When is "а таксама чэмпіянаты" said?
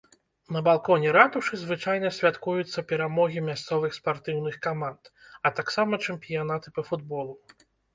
5.45-6.67